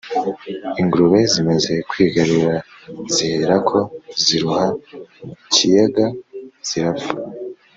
ingurube 0.81 1.19
zimaze 1.31 1.73
kwigarura, 1.89 2.53
ziherako 3.13 3.77
ziroha 4.23 4.67
mu 5.25 5.33
kiyaga 5.53 6.05
zirapfa 6.67 7.13